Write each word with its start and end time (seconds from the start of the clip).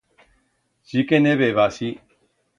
Sí 0.93 1.03
que 1.11 1.21
ne 1.27 1.35
b'heba, 1.43 1.69
sí. 1.79 1.93